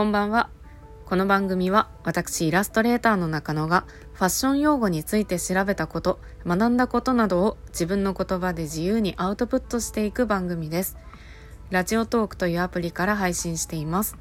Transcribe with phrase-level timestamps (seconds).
[0.00, 0.48] こんばんは。
[1.04, 3.84] この番組は私イラストレーターの中野が
[4.14, 10.96] ファッション用語について調べたこと、学んだことなどを自分の言葉で自由にアウトプットしていく番組です。
[11.68, 14.16] ラジオトークというアプリから配信しています。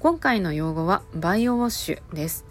[0.00, 2.44] 今回の用語はバイオウォッシュです。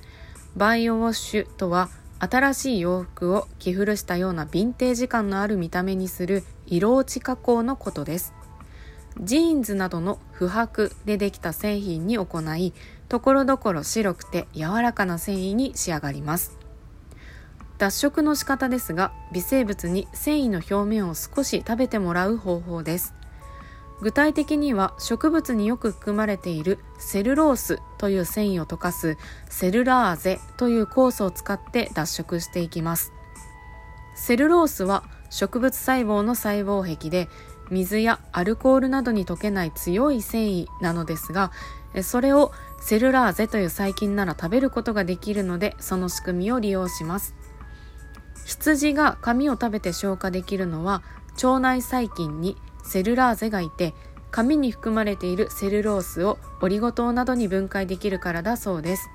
[0.55, 1.89] バイオウォッシュとは
[2.19, 8.33] 新しい洋服を着古したようなヴィンテージ感のある見た目にする色落ち加工のことです。
[9.21, 12.73] ジーンズなどの布帛でできた製品に行い、
[13.09, 16.57] ところどころ白くて柔らかな繊維に仕上がります。
[17.77, 23.13] 脱色の仕方ですが、微生物に繊維の表面を少し食べてもらう方法です。
[24.01, 29.17] 具体的には植物によく含まれているセルロースという繊維を溶かす
[29.49, 33.11] セルラーゼという酵素を使って脱色していきます。
[34.15, 37.27] セルロースは植物細胞の細胞壁で
[37.69, 41.51] 水やアルコールなどに溶けない強い繊維なのですが
[42.03, 47.35] それをセルラーゼという細菌なら食べることができるのでその仕組みを利用します。
[48.45, 51.03] 羊が髪を食べて消化できるのは
[51.43, 53.93] 腸内細菌にセルラーゼがいて
[54.31, 59.09] 紙に含まれているセルロースをオリゴ糖などに分解できるからだそうです。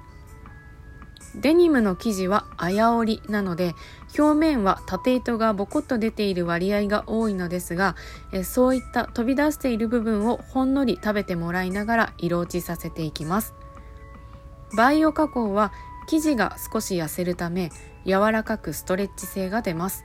[1.34, 3.74] デニムの生地はあや織りなので
[4.18, 7.96] 表面は縦糸がボコッと出ている割合が多いのですが
[8.32, 13.54] えそういった飛び出している部分をほんのり食べてもらいながら色落ちさせていきます。
[14.74, 15.72] バイオ加工は
[16.06, 17.70] 生地が少し痩せるため
[18.04, 20.04] 柔らかくストレッチ性が出ます。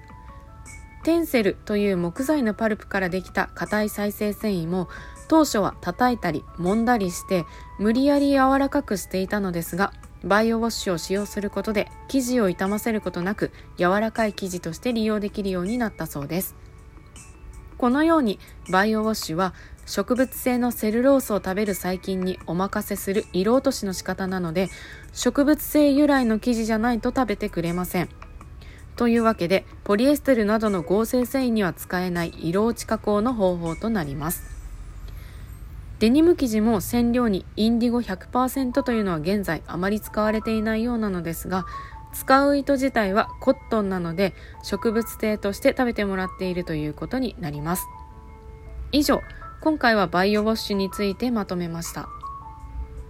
[1.04, 4.90] テンセルという木材のパルプからできた硬い再生繊維も
[5.30, 7.46] 当初は叩いたり揉んだりして
[7.80, 9.94] 無理やり柔らかくしていたのですが
[10.28, 16.56] バイオウォッシュを使用することで生地を傷ませることなく柔らかい生地として利用できるようになったそうです。
[17.78, 18.40] このように
[18.72, 19.54] バイオウォッシュは
[19.86, 24.70] 植物性のセルロースを食べる細菌にお任せする色落としの仕方なので
[25.14, 28.10] 植物性由来の生地じゃないと食べてくれません。
[28.96, 34.57] というわけでポリエステルなどの合成繊維には使えない色落ち加工の方法となります。
[36.00, 41.66] デニム生地も染料にインディゴ100%というのは現在あまり使われていないようなのですが
[42.14, 47.88] 使う糸自体はコットンなので植物性として食べてもらっているということになります。
[48.92, 49.22] 以上
[49.62, 52.08] 今回はバイオウォッシュについてまとめました。